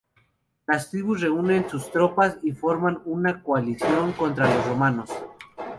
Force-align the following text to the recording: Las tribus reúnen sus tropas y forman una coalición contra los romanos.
Las 0.65 0.89
tribus 0.89 1.21
reúnen 1.21 1.69
sus 1.69 1.91
tropas 1.91 2.39
y 2.41 2.53
forman 2.53 3.03
una 3.05 3.43
coalición 3.43 4.13
contra 4.13 4.51
los 4.51 4.65
romanos. 4.65 5.11